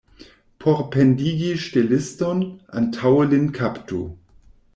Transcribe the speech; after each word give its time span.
Por 0.63 0.79
pendigi 0.95 1.51
ŝteliston, 1.65 2.41
antaŭe 2.81 3.27
lin 3.35 3.47
kaptu. 3.61 4.03